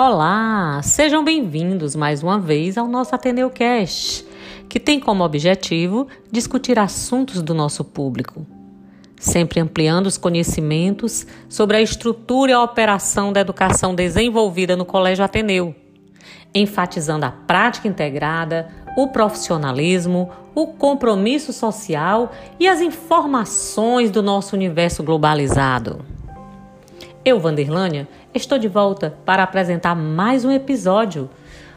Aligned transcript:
Olá, 0.00 0.80
sejam 0.80 1.24
bem-vindos 1.24 1.96
mais 1.96 2.22
uma 2.22 2.38
vez 2.38 2.78
ao 2.78 2.86
nosso 2.86 3.16
Ateneu 3.16 3.50
que 3.50 4.78
tem 4.78 5.00
como 5.00 5.24
objetivo 5.24 6.06
discutir 6.30 6.78
assuntos 6.78 7.42
do 7.42 7.52
nosso 7.52 7.82
público, 7.82 8.46
sempre 9.18 9.58
ampliando 9.58 10.06
os 10.06 10.16
conhecimentos 10.16 11.26
sobre 11.48 11.78
a 11.78 11.82
estrutura 11.82 12.52
e 12.52 12.54
a 12.54 12.62
operação 12.62 13.32
da 13.32 13.40
educação 13.40 13.92
desenvolvida 13.92 14.76
no 14.76 14.84
Colégio 14.84 15.24
Ateneu, 15.24 15.74
enfatizando 16.54 17.26
a 17.26 17.32
prática 17.32 17.88
integrada, 17.88 18.68
o 18.96 19.08
profissionalismo, 19.08 20.30
o 20.54 20.68
compromisso 20.68 21.52
social 21.52 22.30
e 22.60 22.68
as 22.68 22.80
informações 22.80 24.12
do 24.12 24.22
nosso 24.22 24.54
universo 24.54 25.02
globalizado. 25.02 26.17
Eu, 27.28 27.38
Vanderlânia, 27.38 28.08
estou 28.32 28.58
de 28.58 28.68
volta 28.68 29.14
para 29.26 29.42
apresentar 29.42 29.94
mais 29.94 30.46
um 30.46 30.50
episódio. 30.50 31.28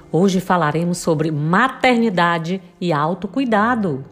Hoje 0.10 0.40
falaremos 0.40 1.00
sobre 1.00 1.30
maternidade 1.30 2.62
e 2.80 2.94
autocuidado. 2.94 4.06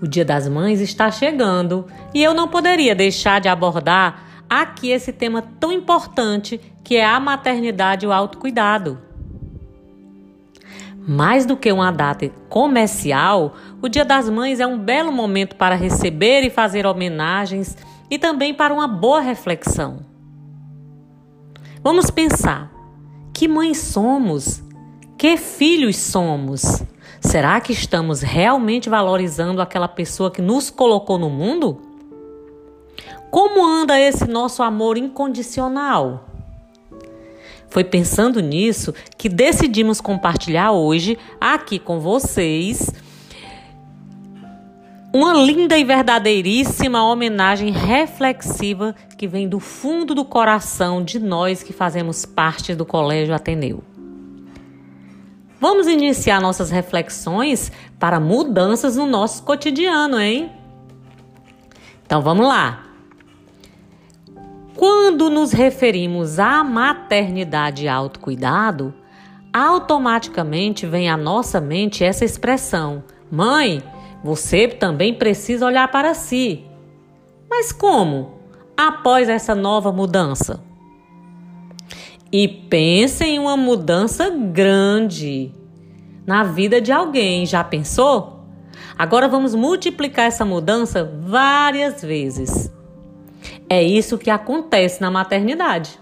O 0.00 0.06
Dia 0.06 0.24
das 0.24 0.46
Mães 0.46 0.80
está 0.80 1.10
chegando 1.10 1.84
e 2.14 2.22
eu 2.22 2.32
não 2.32 2.46
poderia 2.46 2.94
deixar 2.94 3.40
de 3.40 3.48
abordar 3.48 4.22
aqui 4.48 4.92
esse 4.92 5.12
tema 5.12 5.42
tão 5.58 5.72
importante 5.72 6.60
que 6.84 6.94
é 6.94 7.04
a 7.04 7.18
maternidade 7.18 8.06
e 8.06 8.08
o 8.08 8.12
autocuidado. 8.12 9.00
Mais 11.08 11.44
do 11.44 11.56
que 11.56 11.72
uma 11.72 11.90
data 11.90 12.30
comercial, 12.48 13.56
o 13.82 13.88
Dia 13.88 14.04
das 14.04 14.30
Mães 14.30 14.60
é 14.60 14.66
um 14.66 14.78
belo 14.78 15.10
momento 15.10 15.56
para 15.56 15.74
receber 15.74 16.42
e 16.42 16.50
fazer 16.50 16.86
homenagens 16.86 17.76
e 18.10 18.18
também 18.18 18.52
para 18.52 18.74
uma 18.74 18.88
boa 18.88 19.20
reflexão. 19.20 20.00
Vamos 21.82 22.10
pensar: 22.10 22.70
que 23.32 23.46
mães 23.46 23.78
somos? 23.78 24.62
Que 25.16 25.36
filhos 25.36 25.96
somos? 25.96 26.82
Será 27.20 27.60
que 27.60 27.72
estamos 27.72 28.22
realmente 28.22 28.88
valorizando 28.88 29.60
aquela 29.62 29.88
pessoa 29.88 30.30
que 30.30 30.42
nos 30.42 30.70
colocou 30.70 31.18
no 31.18 31.30
mundo? 31.30 31.80
Como 33.30 33.64
anda 33.64 34.00
esse 34.00 34.26
nosso 34.26 34.62
amor 34.62 34.96
incondicional? 34.96 36.26
Foi 37.68 37.84
pensando 37.84 38.40
nisso 38.40 38.92
que 39.16 39.28
decidimos 39.28 40.00
compartilhar 40.00 40.72
hoje 40.72 41.16
aqui 41.40 41.78
com 41.78 42.00
vocês 42.00 42.90
uma 45.12 45.32
linda 45.34 45.76
e 45.76 45.84
verdadeiríssima 45.84 47.02
homenagem 47.02 47.70
reflexiva 47.70 48.94
que 49.18 49.26
vem 49.26 49.48
do 49.48 49.58
fundo 49.58 50.14
do 50.14 50.24
coração 50.24 51.02
de 51.02 51.18
nós 51.18 51.62
que 51.62 51.72
fazemos 51.72 52.24
parte 52.24 52.74
do 52.74 52.86
Colégio 52.86 53.34
Ateneu. 53.34 53.82
Vamos 55.60 55.88
iniciar 55.88 56.40
nossas 56.40 56.70
reflexões 56.70 57.70
para 57.98 58.20
mudanças 58.20 58.96
no 58.96 59.04
nosso 59.04 59.42
cotidiano, 59.42 60.18
hein? 60.18 60.50
Então 62.06 62.22
vamos 62.22 62.46
lá. 62.46 62.84
Quando 64.76 65.28
nos 65.28 65.52
referimos 65.52 66.38
à 66.38 66.64
maternidade 66.64 67.84
e 67.84 67.88
autocuidado, 67.88 68.94
automaticamente 69.52 70.86
vem 70.86 71.10
à 71.10 71.16
nossa 71.16 71.60
mente 71.60 72.02
essa 72.02 72.24
expressão: 72.24 73.04
mãe, 73.30 73.82
você 74.22 74.68
também 74.68 75.14
precisa 75.14 75.66
olhar 75.66 75.90
para 75.90 76.14
si. 76.14 76.64
Mas 77.48 77.72
como? 77.72 78.38
Após 78.76 79.28
essa 79.28 79.54
nova 79.54 79.90
mudança. 79.90 80.62
E 82.32 82.46
pense 82.46 83.24
em 83.24 83.38
uma 83.38 83.56
mudança 83.56 84.30
grande 84.30 85.52
na 86.26 86.44
vida 86.44 86.80
de 86.80 86.92
alguém. 86.92 87.44
Já 87.44 87.64
pensou? 87.64 88.44
Agora 88.96 89.26
vamos 89.26 89.54
multiplicar 89.54 90.26
essa 90.26 90.44
mudança 90.44 91.02
várias 91.22 92.02
vezes. 92.02 92.72
É 93.68 93.82
isso 93.82 94.18
que 94.18 94.30
acontece 94.30 95.00
na 95.00 95.10
maternidade. 95.10 95.98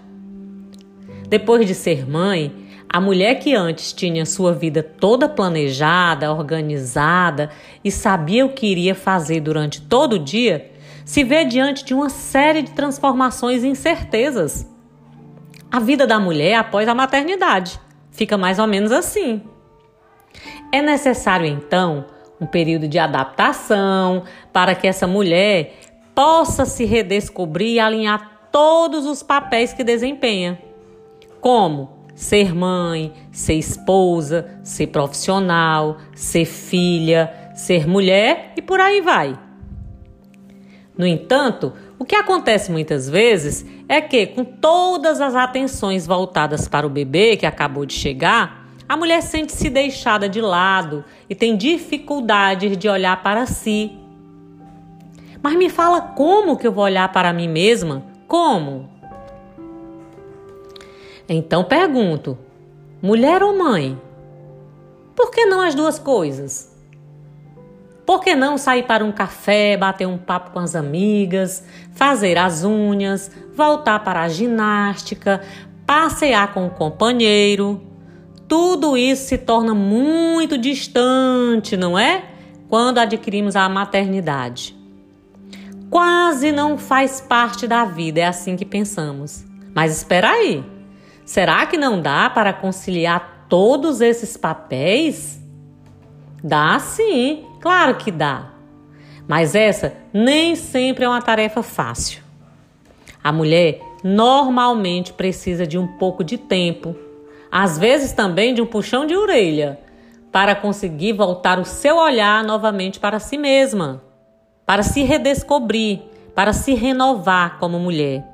Depois 1.27 1.65
de 1.65 1.73
ser 1.73 2.09
mãe, 2.09 2.51
a 2.91 2.99
mulher 2.99 3.35
que 3.35 3.53
antes 3.53 3.93
tinha 3.93 4.25
sua 4.25 4.51
vida 4.51 4.81
toda 4.81 5.29
planejada, 5.29 6.33
organizada 6.33 7.51
e 7.83 7.91
sabia 7.91 8.43
o 8.43 8.49
que 8.49 8.65
iria 8.65 8.95
fazer 8.95 9.41
durante 9.41 9.79
todo 9.79 10.13
o 10.13 10.19
dia, 10.19 10.71
se 11.05 11.23
vê 11.23 11.45
diante 11.45 11.85
de 11.85 11.93
uma 11.93 12.09
série 12.09 12.63
de 12.63 12.71
transformações 12.71 13.63
e 13.63 13.67
incertezas. 13.67 14.67
A 15.71 15.79
vida 15.79 16.07
da 16.07 16.19
mulher 16.19 16.55
após 16.55 16.87
a 16.87 16.95
maternidade 16.95 17.79
fica 18.11 18.35
mais 18.39 18.57
ou 18.57 18.65
menos 18.65 18.91
assim. 18.91 19.43
É 20.71 20.81
necessário 20.81 21.45
então 21.45 22.05
um 22.41 22.47
período 22.47 22.87
de 22.87 22.97
adaptação 22.97 24.23
para 24.51 24.73
que 24.73 24.87
essa 24.87 25.05
mulher 25.05 25.75
possa 26.15 26.65
se 26.65 26.85
redescobrir 26.85 27.75
e 27.75 27.79
alinhar 27.79 28.49
todos 28.51 29.05
os 29.05 29.21
papéis 29.21 29.73
que 29.73 29.83
desempenha. 29.83 30.59
Como? 31.39 31.98
Ser 32.19 32.53
mãe, 32.53 33.13
ser 33.31 33.53
esposa, 33.53 34.59
ser 34.61 34.87
profissional, 34.87 35.99
ser 36.13 36.43
filha, 36.43 37.33
ser 37.55 37.87
mulher 37.87 38.51
e 38.57 38.61
por 38.61 38.81
aí 38.81 38.99
vai. 38.99 39.39
No 40.97 41.07
entanto, 41.07 41.71
o 41.97 42.03
que 42.03 42.17
acontece 42.17 42.73
muitas 42.73 43.09
vezes 43.09 43.65
é 43.87 44.01
que, 44.01 44.27
com 44.27 44.43
todas 44.43 45.21
as 45.21 45.33
atenções 45.33 46.05
voltadas 46.05 46.67
para 46.67 46.85
o 46.85 46.89
bebê 46.89 47.37
que 47.37 47.45
acabou 47.45 47.85
de 47.85 47.93
chegar, 47.93 48.67
a 48.87 48.97
mulher 48.97 49.21
sente-se 49.21 49.69
deixada 49.69 50.27
de 50.27 50.41
lado 50.41 51.05
e 51.29 51.33
tem 51.33 51.55
dificuldade 51.55 52.75
de 52.75 52.89
olhar 52.89 53.23
para 53.23 53.45
si. 53.45 53.97
Mas 55.41 55.55
me 55.55 55.69
fala 55.69 56.01
como 56.01 56.57
que 56.57 56.67
eu 56.67 56.73
vou 56.73 56.83
olhar 56.83 57.09
para 57.13 57.31
mim 57.31 57.47
mesma? 57.47 58.03
Como? 58.27 58.98
Então 61.29 61.63
pergunto: 61.63 62.37
mulher 63.01 63.43
ou 63.43 63.57
mãe? 63.57 63.99
Por 65.15 65.29
que 65.29 65.45
não 65.45 65.61
as 65.61 65.75
duas 65.75 65.99
coisas? 65.99 66.75
Por 68.05 68.21
que 68.21 68.35
não 68.35 68.57
sair 68.57 68.83
para 68.83 69.05
um 69.05 69.11
café, 69.11 69.77
bater 69.77 70.07
um 70.07 70.17
papo 70.17 70.49
com 70.49 70.57
as 70.57 70.75
amigas, 70.75 71.63
fazer 71.93 72.39
as 72.39 72.63
unhas, 72.63 73.29
voltar 73.53 73.99
para 73.99 74.23
a 74.23 74.27
ginástica, 74.27 75.41
passear 75.85 76.51
com 76.51 76.65
o 76.65 76.71
companheiro? 76.71 77.79
Tudo 78.47 78.97
isso 78.97 79.27
se 79.27 79.37
torna 79.37 79.75
muito 79.75 80.57
distante, 80.57 81.77
não 81.77 81.99
é? 81.99 82.23
Quando 82.67 82.97
adquirimos 82.97 83.55
a 83.55 83.69
maternidade. 83.69 84.75
Quase 85.91 86.51
não 86.51 86.79
faz 86.79 87.21
parte 87.21 87.67
da 87.67 87.85
vida, 87.85 88.21
é 88.21 88.25
assim 88.25 88.55
que 88.55 88.65
pensamos. 88.65 89.45
Mas 89.75 89.95
espera 89.97 90.31
aí. 90.31 90.78
Será 91.29 91.63
que 91.67 91.77
não 91.77 92.01
dá 92.01 92.27
para 92.27 92.51
conciliar 92.51 93.45
todos 93.47 94.01
esses 94.01 94.35
papéis? 94.35 95.39
Dá 96.43 96.79
sim, 96.79 97.45
claro 97.61 97.97
que 97.97 98.11
dá. 98.11 98.49
Mas 99.27 99.53
essa 99.53 99.93
nem 100.11 100.55
sempre 100.55 101.05
é 101.05 101.07
uma 101.07 101.21
tarefa 101.21 101.61
fácil. 101.61 102.23
A 103.23 103.31
mulher 103.31 103.79
normalmente 104.03 105.13
precisa 105.13 105.67
de 105.67 105.77
um 105.77 105.85
pouco 105.99 106.23
de 106.23 106.35
tempo, 106.35 106.95
às 107.51 107.77
vezes 107.77 108.11
também 108.11 108.55
de 108.55 108.63
um 108.63 108.65
puxão 108.65 109.05
de 109.05 109.15
orelha, 109.15 109.79
para 110.31 110.55
conseguir 110.55 111.13
voltar 111.13 111.59
o 111.59 111.63
seu 111.63 111.97
olhar 111.97 112.43
novamente 112.43 112.99
para 112.99 113.19
si 113.19 113.37
mesma, 113.37 114.01
para 114.65 114.81
se 114.81 115.03
redescobrir, 115.03 115.99
para 116.33 116.53
se 116.53 116.73
renovar 116.73 117.59
como 117.59 117.77
mulher. 117.77 118.28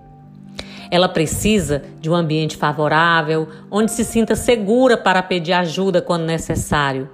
Ela 0.89 1.09
precisa 1.09 1.83
de 1.99 2.09
um 2.09 2.15
ambiente 2.15 2.57
favorável, 2.57 3.47
onde 3.69 3.91
se 3.91 4.03
sinta 4.03 4.35
segura 4.35 4.97
para 4.97 5.23
pedir 5.23 5.53
ajuda 5.53 6.01
quando 6.01 6.25
necessário, 6.25 7.09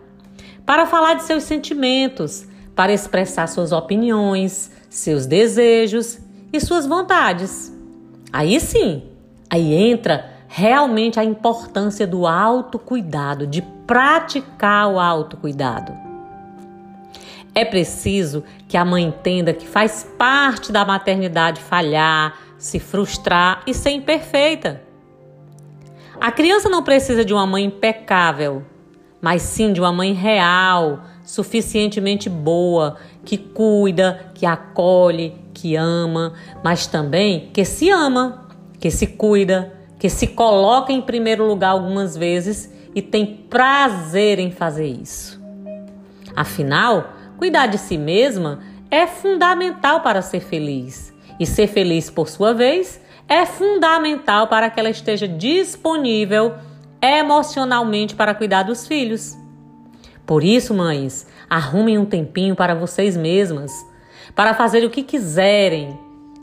para 0.65 0.85
falar 0.85 1.15
de 1.15 1.23
seus 1.23 1.43
sentimentos, 1.43 2.45
para 2.75 2.93
expressar 2.93 3.47
suas 3.47 3.71
opiniões, 3.71 4.71
seus 4.89 5.25
desejos 5.25 6.19
e 6.51 6.59
suas 6.59 6.85
vontades. 6.85 7.75
Aí 8.31 8.59
sim, 8.59 9.03
aí 9.49 9.73
entra 9.73 10.31
realmente 10.47 11.19
a 11.19 11.23
importância 11.23 12.05
do 12.05 12.27
autocuidado, 12.27 13.47
de 13.47 13.61
praticar 13.61 14.89
o 14.89 14.99
autocuidado. 14.99 15.93
É 17.53 17.65
preciso 17.65 18.43
que 18.67 18.77
a 18.77 18.85
mãe 18.85 19.03
entenda 19.03 19.53
que 19.53 19.67
faz 19.67 20.07
parte 20.17 20.71
da 20.71 20.85
maternidade 20.85 21.61
falhar, 21.61 22.33
se 22.61 22.77
frustrar 22.79 23.63
e 23.65 23.73
ser 23.73 23.89
imperfeita. 23.89 24.83
A 26.19 26.31
criança 26.31 26.69
não 26.69 26.83
precisa 26.83 27.25
de 27.25 27.33
uma 27.33 27.47
mãe 27.47 27.65
impecável, 27.65 28.63
mas 29.19 29.41
sim 29.41 29.73
de 29.73 29.81
uma 29.81 29.91
mãe 29.91 30.13
real, 30.13 31.01
suficientemente 31.25 32.29
boa, 32.29 32.97
que 33.25 33.35
cuida, 33.35 34.31
que 34.35 34.45
acolhe, 34.45 35.33
que 35.55 35.75
ama, 35.75 36.33
mas 36.63 36.85
também 36.85 37.49
que 37.51 37.65
se 37.65 37.89
ama, 37.89 38.47
que 38.79 38.91
se 38.91 39.07
cuida, 39.07 39.73
que 39.97 40.07
se 40.07 40.27
coloca 40.27 40.93
em 40.93 41.01
primeiro 41.01 41.47
lugar 41.47 41.69
algumas 41.69 42.15
vezes 42.15 42.71
e 42.93 43.01
tem 43.01 43.25
prazer 43.25 44.37
em 44.37 44.51
fazer 44.51 44.85
isso. 44.85 45.41
Afinal, 46.35 47.09
cuidar 47.39 47.65
de 47.65 47.79
si 47.79 47.97
mesma 47.97 48.59
é 48.91 49.07
fundamental 49.07 50.01
para 50.01 50.21
ser 50.21 50.41
feliz. 50.41 51.10
E 51.41 51.45
ser 51.47 51.65
feliz, 51.65 52.07
por 52.07 52.29
sua 52.29 52.53
vez, 52.53 53.01
é 53.27 53.47
fundamental 53.47 54.45
para 54.45 54.69
que 54.69 54.79
ela 54.79 54.91
esteja 54.91 55.27
disponível 55.27 56.53
emocionalmente 57.01 58.13
para 58.13 58.35
cuidar 58.35 58.61
dos 58.61 58.85
filhos. 58.85 59.35
Por 60.23 60.43
isso, 60.43 60.71
mães, 60.71 61.25
arrumem 61.49 61.97
um 61.97 62.05
tempinho 62.05 62.55
para 62.55 62.75
vocês 62.75 63.17
mesmas, 63.17 63.71
para 64.35 64.53
fazer 64.53 64.85
o 64.85 64.89
que 64.91 65.01
quiserem. 65.01 65.99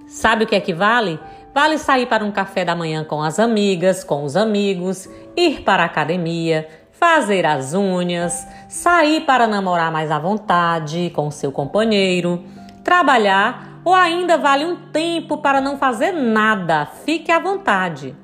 Sabe 0.08 0.42
o 0.42 0.46
que 0.48 0.56
é 0.56 0.60
que 0.60 0.74
vale? 0.74 1.16
Vale 1.54 1.78
sair 1.78 2.06
para 2.06 2.24
um 2.24 2.32
café 2.32 2.64
da 2.64 2.74
manhã 2.74 3.04
com 3.04 3.22
as 3.22 3.38
amigas, 3.38 4.02
com 4.02 4.24
os 4.24 4.36
amigos, 4.36 5.08
ir 5.36 5.60
para 5.60 5.84
a 5.84 5.86
academia, 5.86 6.66
fazer 6.90 7.46
as 7.46 7.72
unhas, 7.72 8.44
sair 8.68 9.20
para 9.20 9.46
namorar 9.46 9.92
mais 9.92 10.10
à 10.10 10.18
vontade 10.18 11.12
com 11.14 11.30
seu 11.30 11.52
companheiro, 11.52 12.42
trabalhar 12.82 13.67
ou 13.84 13.94
ainda 13.94 14.36
vale 14.36 14.64
um 14.64 14.76
tempo 14.90 15.38
para 15.38 15.60
não 15.60 15.78
fazer 15.78 16.12
nada. 16.12 16.86
Fique 16.86 17.30
à 17.30 17.38
vontade. 17.38 18.14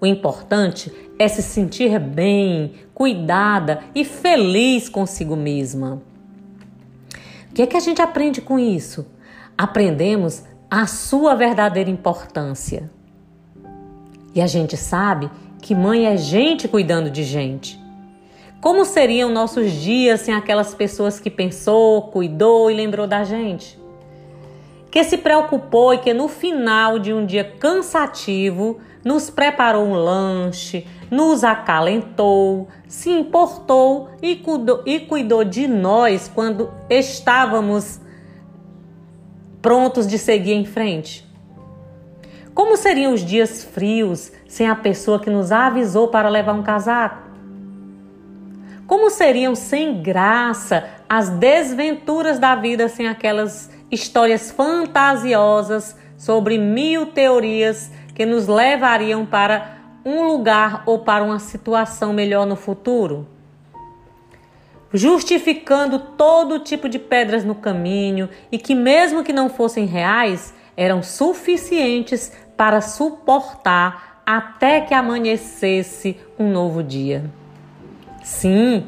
O 0.00 0.06
importante 0.06 0.92
é 1.18 1.28
se 1.28 1.42
sentir 1.42 1.98
bem, 2.00 2.72
cuidada 2.92 3.84
e 3.94 4.04
feliz 4.04 4.88
consigo 4.88 5.36
mesma. 5.36 6.02
O 7.50 7.54
que 7.54 7.62
é 7.62 7.66
que 7.66 7.76
a 7.76 7.80
gente 7.80 8.02
aprende 8.02 8.40
com 8.40 8.58
isso? 8.58 9.06
Aprendemos 9.56 10.42
a 10.70 10.86
sua 10.86 11.34
verdadeira 11.34 11.90
importância. 11.90 12.90
E 14.34 14.40
a 14.40 14.46
gente 14.46 14.76
sabe 14.76 15.30
que 15.60 15.74
mãe 15.74 16.06
é 16.06 16.16
gente 16.16 16.66
cuidando 16.66 17.10
de 17.10 17.22
gente. 17.22 17.80
Como 18.60 18.84
seriam 18.84 19.30
nossos 19.30 19.72
dias 19.72 20.20
sem 20.20 20.34
aquelas 20.34 20.74
pessoas 20.74 21.20
que 21.20 21.28
pensou, 21.28 22.02
cuidou 22.02 22.70
e 22.70 22.74
lembrou 22.74 23.06
da 23.06 23.22
gente? 23.22 23.81
Que 24.92 25.02
se 25.02 25.18
preocupou 25.18 25.92
e 25.92 25.98
que 25.98 26.14
no 26.14 26.28
final 26.28 27.00
de 27.00 27.12
um 27.12 27.26
dia 27.26 27.42
cansativo 27.58 28.78
nos 29.04 29.28
preparou 29.30 29.84
um 29.84 29.94
lanche, 29.94 30.86
nos 31.10 31.42
acalentou, 31.42 32.68
se 32.86 33.10
importou 33.10 34.10
e 34.22 34.36
cuidou, 34.36 34.82
e 34.86 35.00
cuidou 35.00 35.42
de 35.42 35.66
nós 35.66 36.30
quando 36.32 36.70
estávamos 36.88 38.00
prontos 39.60 40.06
de 40.06 40.18
seguir 40.18 40.52
em 40.52 40.64
frente. 40.64 41.26
Como 42.54 42.76
seriam 42.76 43.14
os 43.14 43.24
dias 43.24 43.64
frios 43.64 44.30
sem 44.46 44.68
a 44.68 44.76
pessoa 44.76 45.18
que 45.18 45.30
nos 45.30 45.50
avisou 45.50 46.08
para 46.08 46.28
levar 46.28 46.52
um 46.52 46.62
casaco? 46.62 47.30
Como 48.86 49.08
seriam 49.08 49.54
sem 49.54 50.02
graça 50.02 50.84
as 51.08 51.30
desventuras 51.30 52.38
da 52.38 52.54
vida 52.54 52.88
sem 52.88 53.08
aquelas 53.08 53.70
histórias 53.92 54.50
fantasiosas 54.50 55.94
sobre 56.16 56.56
mil 56.56 57.06
teorias 57.06 57.92
que 58.14 58.24
nos 58.24 58.48
levariam 58.48 59.26
para 59.26 59.76
um 60.02 60.22
lugar 60.22 60.82
ou 60.86 61.00
para 61.00 61.22
uma 61.22 61.38
situação 61.38 62.14
melhor 62.14 62.46
no 62.46 62.56
futuro? 62.56 63.28
Justificando 64.94 65.98
todo 65.98 66.58
tipo 66.58 66.88
de 66.88 66.98
pedras 66.98 67.44
no 67.44 67.54
caminho 67.54 68.28
e 68.50 68.58
que, 68.58 68.74
mesmo 68.74 69.22
que 69.22 69.32
não 69.32 69.50
fossem 69.50 69.84
reais, 69.84 70.54
eram 70.76 71.02
suficientes 71.02 72.32
para 72.56 72.80
suportar 72.80 74.22
até 74.24 74.80
que 74.80 74.94
amanhecesse 74.94 76.16
um 76.38 76.50
novo 76.50 76.82
dia. 76.82 77.24
Sim, 78.22 78.84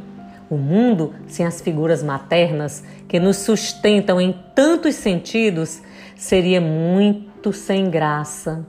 o 0.48 0.56
mundo 0.56 1.14
sem 1.26 1.44
as 1.44 1.60
figuras 1.60 2.02
maternas 2.02 2.84
que 3.14 3.20
nos 3.20 3.36
sustentam 3.36 4.20
em 4.20 4.34
tantos 4.56 4.96
sentidos 4.96 5.80
seria 6.16 6.60
muito 6.60 7.52
sem 7.52 7.88
graça. 7.88 8.66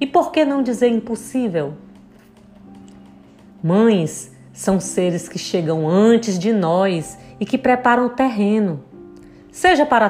E 0.00 0.06
por 0.06 0.30
que 0.30 0.44
não 0.44 0.62
dizer 0.62 0.86
impossível? 0.86 1.74
Mães 3.60 4.32
são 4.52 4.78
seres 4.78 5.28
que 5.28 5.36
chegam 5.36 5.88
antes 5.88 6.38
de 6.38 6.52
nós 6.52 7.18
e 7.40 7.44
que 7.44 7.58
preparam 7.58 8.06
o 8.06 8.10
terreno, 8.10 8.84
seja 9.50 9.84
para 9.84 10.08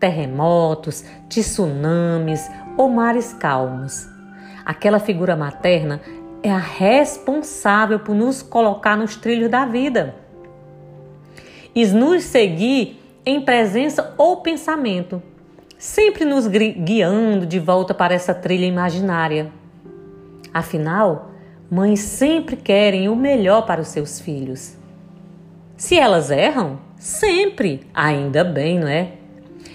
terremotos, 0.00 1.04
tsunamis 1.28 2.50
ou 2.76 2.88
mares 2.88 3.32
calmos. 3.32 4.04
Aquela 4.64 4.98
figura 4.98 5.36
materna 5.36 6.00
é 6.42 6.50
a 6.50 6.58
responsável 6.58 8.00
por 8.00 8.16
nos 8.16 8.42
colocar 8.42 8.96
nos 8.96 9.14
trilhos 9.14 9.48
da 9.48 9.64
vida 9.64 10.16
e 11.72 11.86
nos 11.86 12.24
seguir 12.24 13.00
em 13.24 13.40
presença 13.40 14.14
ou 14.18 14.38
pensamento, 14.38 15.22
sempre 15.78 16.24
nos 16.24 16.46
guiando 16.46 17.46
de 17.46 17.58
volta 17.58 17.94
para 17.94 18.14
essa 18.14 18.34
trilha 18.34 18.66
imaginária. 18.66 19.50
Afinal, 20.52 21.30
mães 21.70 22.00
sempre 22.00 22.56
querem 22.56 23.08
o 23.08 23.16
melhor 23.16 23.66
para 23.66 23.80
os 23.80 23.88
seus 23.88 24.20
filhos. 24.20 24.76
Se 25.76 25.98
elas 25.98 26.30
erram, 26.30 26.78
sempre, 26.96 27.86
ainda 27.94 28.44
bem, 28.44 28.78
não 28.78 28.88
é? 28.88 29.12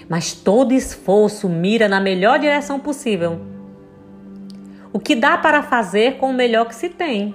Mas 0.08 0.32
todo 0.32 0.72
esforço 0.72 1.48
mira 1.48 1.88
na 1.88 2.00
melhor 2.00 2.38
direção 2.38 2.78
possível 2.80 3.40
o 4.92 4.98
que 4.98 5.14
dá 5.14 5.36
para 5.36 5.62
fazer 5.62 6.16
com 6.16 6.30
o 6.30 6.34
melhor 6.34 6.66
que 6.66 6.74
se 6.74 6.88
tem. 6.88 7.34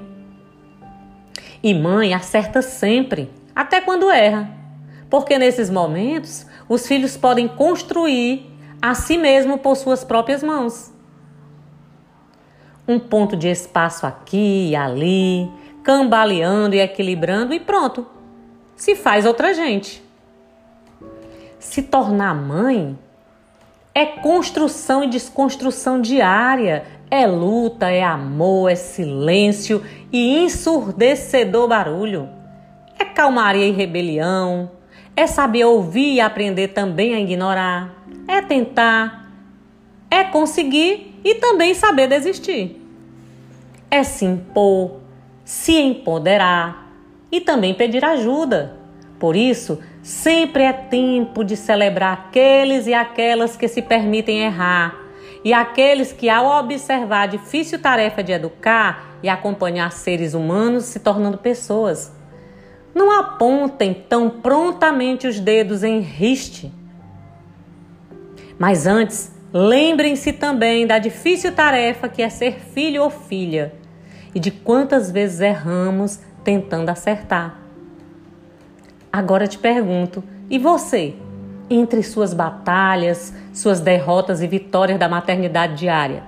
E 1.61 1.73
mãe 1.73 2.13
acerta 2.13 2.61
sempre, 2.61 3.29
até 3.55 3.79
quando 3.79 4.09
erra, 4.09 4.49
porque 5.13 5.37
nesses 5.37 5.69
momentos 5.69 6.43
os 6.67 6.87
filhos 6.87 7.15
podem 7.15 7.47
construir 7.47 8.51
a 8.81 8.95
si 8.95 9.15
mesmo 9.15 9.59
por 9.59 9.75
suas 9.77 10.03
próprias 10.03 10.41
mãos. 10.41 10.91
Um 12.87 12.97
ponto 12.97 13.37
de 13.37 13.47
espaço 13.47 14.07
aqui 14.07 14.69
e 14.71 14.75
ali, 14.75 15.47
cambaleando 15.83 16.73
e 16.73 16.79
equilibrando 16.79 17.53
e 17.53 17.59
pronto. 17.59 18.07
Se 18.75 18.95
faz 18.95 19.27
outra 19.27 19.53
gente. 19.53 20.03
Se 21.59 21.83
tornar 21.83 22.33
mãe 22.33 22.97
é 23.93 24.07
construção 24.07 25.03
e 25.03 25.09
desconstrução 25.11 26.01
diária 26.01 26.85
é 27.11 27.27
luta, 27.27 27.87
é 27.87 28.01
amor, 28.01 28.71
é 28.71 28.75
silêncio 28.75 29.83
e 30.11 30.39
ensurdecedor 30.39 31.67
barulho. 31.67 32.27
É 32.97 33.05
calmaria 33.05 33.67
e 33.67 33.71
rebelião. 33.71 34.71
É 35.15 35.27
saber 35.27 35.65
ouvir 35.65 36.15
e 36.15 36.21
aprender 36.21 36.69
também 36.69 37.13
a 37.13 37.19
ignorar. 37.19 37.93
É 38.27 38.41
tentar. 38.41 39.31
É 40.09 40.23
conseguir 40.23 41.19
e 41.23 41.35
também 41.35 41.73
saber 41.73 42.07
desistir. 42.07 42.81
É 43.89 44.03
se 44.03 44.25
impor, 44.25 44.99
se 45.45 45.73
empoderar 45.73 46.91
e 47.31 47.39
também 47.39 47.73
pedir 47.73 48.03
ajuda. 48.03 48.77
Por 49.19 49.35
isso, 49.35 49.79
sempre 50.01 50.63
é 50.63 50.73
tempo 50.73 51.43
de 51.43 51.55
celebrar 51.55 52.13
aqueles 52.13 52.87
e 52.87 52.93
aquelas 52.93 53.55
que 53.55 53.67
se 53.67 53.81
permitem 53.81 54.41
errar 54.41 55.03
e 55.43 55.53
aqueles 55.53 56.13
que, 56.13 56.29
ao 56.29 56.59
observar 56.59 57.23
a 57.23 57.27
difícil 57.27 57.79
tarefa 57.79 58.23
de 58.23 58.31
educar 58.31 59.17
e 59.21 59.27
acompanhar 59.27 59.91
seres 59.91 60.33
humanos 60.33 60.85
se 60.85 60.99
tornando 60.99 61.37
pessoas, 61.37 62.11
não 62.93 63.11
apontem 63.11 63.93
tão 63.93 64.29
prontamente 64.29 65.27
os 65.27 65.39
dedos 65.39 65.83
em 65.83 65.99
riste. 65.99 66.71
Mas 68.57 68.85
antes, 68.85 69.31
lembrem-se 69.51 70.33
também 70.33 70.85
da 70.85 70.99
difícil 70.99 71.53
tarefa 71.53 72.07
que 72.07 72.21
é 72.21 72.29
ser 72.29 72.59
filho 72.59 73.03
ou 73.03 73.09
filha 73.09 73.73
e 74.33 74.39
de 74.39 74.51
quantas 74.51 75.11
vezes 75.11 75.39
erramos 75.39 76.19
tentando 76.43 76.89
acertar. 76.89 77.59
Agora 79.11 79.47
te 79.47 79.57
pergunto, 79.57 80.23
e 80.49 80.57
você? 80.57 81.15
entre 81.69 82.03
suas 82.03 82.33
batalhas, 82.33 83.33
suas 83.53 83.79
derrotas 83.79 84.41
e 84.41 84.47
vitórias 84.47 84.99
da 84.99 85.07
maternidade 85.07 85.75
diária? 85.75 86.23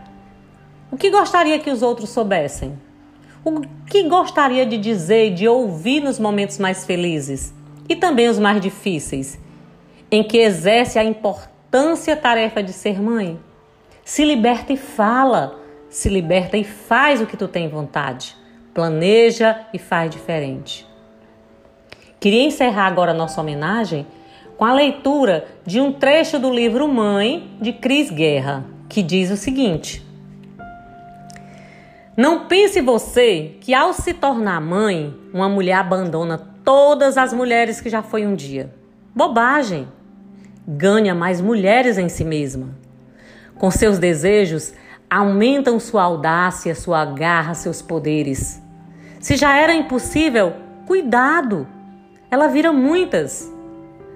O 0.91 0.97
que 0.97 1.09
gostaria 1.09 1.59
que 1.59 1.69
os 1.69 1.81
outros 1.81 2.09
soubessem? 2.09 2.77
O 3.47 3.61
que 3.85 4.01
gostaria 4.09 4.65
de 4.65 4.75
dizer 4.75 5.27
e 5.27 5.33
de 5.35 5.47
ouvir 5.47 6.01
nos 6.01 6.17
momentos 6.17 6.57
mais 6.57 6.83
felizes? 6.83 7.53
E 7.87 7.95
também 7.95 8.27
os 8.27 8.39
mais 8.39 8.59
difíceis, 8.59 9.39
em 10.09 10.23
que 10.23 10.39
exerce 10.39 10.97
a 10.97 11.03
importância 11.03 12.17
tarefa 12.17 12.63
de 12.63 12.73
ser 12.73 12.99
mãe? 12.99 13.39
Se 14.03 14.25
liberta 14.25 14.73
e 14.73 14.77
fala, 14.77 15.59
se 15.91 16.09
liberta 16.09 16.57
e 16.57 16.63
faz 16.63 17.21
o 17.21 17.27
que 17.27 17.37
tu 17.37 17.47
tem 17.47 17.69
vontade, 17.69 18.35
planeja 18.73 19.67
e 19.71 19.77
faz 19.77 20.09
diferente. 20.09 20.87
Queria 22.19 22.45
encerrar 22.45 22.87
agora 22.87 23.13
nossa 23.13 23.39
homenagem 23.39 24.07
com 24.57 24.65
a 24.65 24.73
leitura 24.73 25.45
de 25.63 25.79
um 25.79 25.93
trecho 25.93 26.39
do 26.39 26.51
livro 26.51 26.87
Mãe, 26.87 27.47
de 27.61 27.73
Cris 27.73 28.09
Guerra, 28.09 28.65
que 28.89 29.03
diz 29.03 29.29
o 29.29 29.37
seguinte: 29.37 30.03
Não 32.17 32.45
pense 32.45 32.79
você 32.79 33.57
que 33.59 33.73
ao 33.73 33.91
se 33.91 34.13
tornar 34.13 34.61
mãe, 34.61 35.13
uma 35.33 35.49
mulher 35.49 35.73
abandona 35.73 36.37
todas 36.63 37.17
as 37.17 37.33
mulheres 37.33 37.81
que 37.81 37.89
já 37.89 38.01
foi 38.01 38.25
um 38.25 38.33
dia. 38.33 38.73
Bobagem! 39.13 39.85
Ganha 40.65 41.13
mais 41.13 41.41
mulheres 41.41 41.97
em 41.97 42.07
si 42.07 42.23
mesma. 42.23 42.69
Com 43.55 43.69
seus 43.69 43.99
desejos, 43.99 44.73
aumentam 45.09 45.77
sua 45.77 46.03
audácia, 46.03 46.73
sua 46.73 47.03
garra, 47.03 47.53
seus 47.53 47.81
poderes. 47.81 48.61
Se 49.19 49.35
já 49.35 49.57
era 49.57 49.75
impossível, 49.75 50.53
cuidado! 50.87 51.67
Ela 52.31 52.47
vira 52.47 52.71
muitas. 52.71 53.51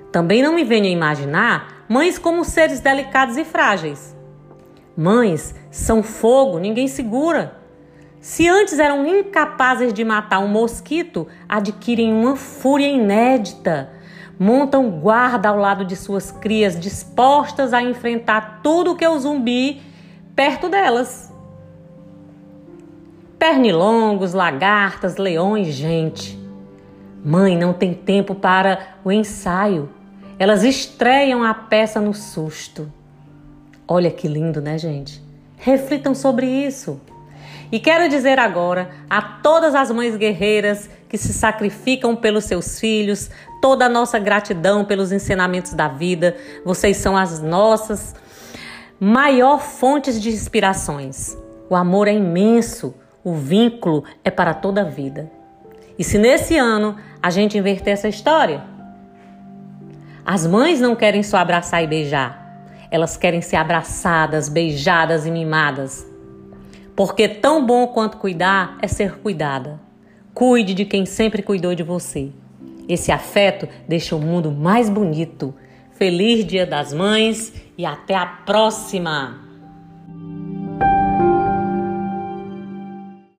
Também 0.09 0.41
não 0.41 0.55
me 0.55 0.63
venha 0.63 0.89
imaginar 0.89 1.85
mães 1.89 2.17
como 2.17 2.45
seres 2.45 2.79
delicados 2.79 3.35
e 3.35 3.43
frágeis. 3.43 4.15
Mães 4.95 5.53
são 5.69 6.01
fogo, 6.01 6.59
ninguém 6.59 6.87
segura. 6.87 7.58
Se 8.21 8.47
antes 8.49 8.79
eram 8.79 9.05
incapazes 9.05 9.93
de 9.93 10.03
matar 10.03 10.39
um 10.39 10.47
mosquito, 10.47 11.27
adquirem 11.47 12.13
uma 12.13 12.35
fúria 12.35 12.87
inédita. 12.87 13.91
Montam 14.37 14.89
guarda 14.89 15.49
ao 15.49 15.57
lado 15.57 15.85
de 15.85 15.95
suas 15.95 16.31
crias, 16.31 16.77
dispostas 16.79 17.73
a 17.73 17.81
enfrentar 17.81 18.59
tudo 18.61 18.95
que 18.95 19.05
é 19.05 19.09
o 19.09 19.19
zumbi 19.19 19.81
perto 20.35 20.69
delas. 20.69 21.33
Pernilongos, 23.37 24.33
lagartas, 24.33 25.15
leões, 25.15 25.67
gente. 25.67 26.37
Mãe 27.23 27.57
não 27.57 27.73
tem 27.73 27.93
tempo 27.93 28.35
para 28.35 28.95
o 29.03 29.11
ensaio. 29.11 29.89
Elas 30.37 30.63
estreiam 30.63 31.43
a 31.43 31.53
peça 31.53 32.01
no 32.01 32.13
susto. 32.13 32.91
Olha 33.87 34.11
que 34.11 34.27
lindo, 34.27 34.61
né, 34.61 34.77
gente? 34.77 35.21
Reflitam 35.57 36.13
sobre 36.13 36.45
isso. 36.47 36.99
E 37.71 37.79
quero 37.79 38.09
dizer 38.09 38.39
agora 38.39 38.89
a 39.09 39.21
todas 39.21 39.75
as 39.75 39.91
mães 39.91 40.15
guerreiras 40.15 40.89
que 41.07 41.17
se 41.17 41.31
sacrificam 41.31 42.15
pelos 42.15 42.45
seus 42.45 42.79
filhos, 42.79 43.29
toda 43.61 43.85
a 43.85 43.89
nossa 43.89 44.17
gratidão 44.17 44.83
pelos 44.83 45.11
ensinamentos 45.11 45.73
da 45.73 45.87
vida. 45.87 46.35
Vocês 46.65 46.97
são 46.97 47.15
as 47.15 47.41
nossas 47.41 48.15
maior 48.99 49.59
fontes 49.59 50.19
de 50.19 50.29
inspirações. 50.29 51.37
O 51.69 51.75
amor 51.75 52.07
é 52.07 52.13
imenso, 52.13 52.95
o 53.23 53.35
vínculo 53.35 54.03
é 54.23 54.31
para 54.31 54.53
toda 54.55 54.81
a 54.81 54.85
vida. 54.85 55.31
E 55.97 56.03
se 56.03 56.17
nesse 56.17 56.57
ano 56.57 56.95
a 57.21 57.29
gente 57.29 57.57
inverter 57.57 57.93
essa 57.93 58.07
história? 58.07 58.63
As 60.25 60.47
mães 60.47 60.81
não 60.81 60.95
querem 60.95 61.21
só 61.21 61.37
abraçar 61.37 61.83
e 61.83 61.87
beijar, 61.87 62.65
elas 62.89 63.15
querem 63.15 63.41
ser 63.41 63.57
abraçadas, 63.57 64.49
beijadas 64.49 65.25
e 65.25 65.31
mimadas. 65.31 66.08
Porque 66.99 67.29
tão 67.29 67.65
bom 67.65 67.87
quanto 67.87 68.17
cuidar 68.17 68.77
é 68.81 68.87
ser 68.89 69.19
cuidada. 69.19 69.79
Cuide 70.33 70.73
de 70.73 70.83
quem 70.83 71.05
sempre 71.05 71.41
cuidou 71.41 71.73
de 71.73 71.81
você. 71.81 72.29
Esse 72.89 73.09
afeto 73.09 73.69
deixa 73.87 74.17
o 74.17 74.19
mundo 74.19 74.51
mais 74.51 74.89
bonito. 74.89 75.55
Feliz 75.93 76.43
Dia 76.43 76.65
das 76.65 76.91
Mães 76.91 77.53
e 77.77 77.85
até 77.85 78.15
a 78.15 78.25
próxima! 78.25 79.48